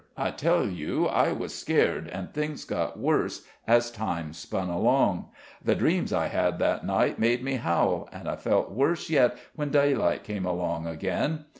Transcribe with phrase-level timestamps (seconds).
[0.17, 5.27] I tell you I was scared, and things got worse as time spun along;
[5.63, 9.69] the dreams I had that night made me howl, and I felt worse yet when
[9.69, 11.45] daylight came along again.